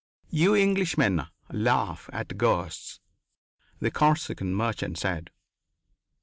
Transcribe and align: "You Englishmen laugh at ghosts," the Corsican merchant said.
"You 0.31 0.55
Englishmen 0.55 1.27
laugh 1.51 2.09
at 2.11 2.35
ghosts," 2.35 2.99
the 3.79 3.91
Corsican 3.91 4.55
merchant 4.55 4.97
said. 4.97 5.29